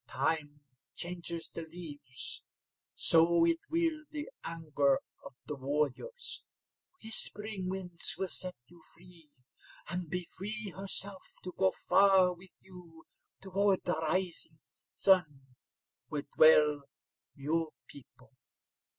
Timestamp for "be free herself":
10.09-11.35